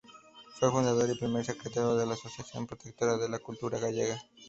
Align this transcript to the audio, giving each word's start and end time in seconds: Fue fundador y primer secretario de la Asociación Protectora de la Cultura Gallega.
Fue 0.55 0.71
fundador 0.71 1.07
y 1.11 1.19
primer 1.19 1.45
secretario 1.45 1.93
de 1.93 2.07
la 2.07 2.15
Asociación 2.15 2.65
Protectora 2.65 3.17
de 3.19 3.29
la 3.29 3.37
Cultura 3.37 3.77
Gallega. 3.77 4.19